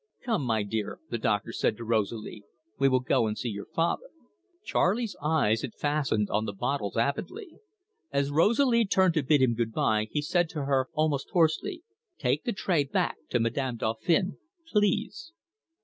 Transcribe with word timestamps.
"Come, 0.25 0.41
my 0.43 0.63
dear," 0.63 0.99
the 1.11 1.19
doctor 1.19 1.53
said 1.53 1.77
to 1.77 1.83
Rosalie. 1.83 2.43
"We 2.79 2.89
will 2.89 3.01
go 3.01 3.27
and 3.27 3.37
see 3.37 3.49
your 3.49 3.67
father." 3.67 4.09
Charley's 4.63 5.15
eyes 5.21 5.61
had 5.61 5.75
fastened 5.75 6.27
on 6.31 6.45
the 6.45 6.53
bottles 6.53 6.97
avidly. 6.97 7.57
As 8.11 8.31
Rosalie 8.31 8.85
turned 8.87 9.13
to 9.13 9.21
bid 9.21 9.43
him 9.43 9.53
good 9.53 9.71
bye, 9.73 10.07
he 10.09 10.23
said 10.23 10.49
to 10.49 10.63
her, 10.65 10.87
almost 10.93 11.29
hoarsely: 11.29 11.83
"Take 12.17 12.45
the 12.45 12.51
tray 12.51 12.83
back 12.83 13.17
to 13.29 13.39
Madame 13.39 13.75
Dauphin 13.77 14.39
please." 14.71 15.33